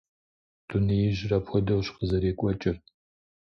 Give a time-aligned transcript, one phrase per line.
[0.67, 2.77] Дунеижьыр апхуэдэущ къызэрекӀуэкӀыр.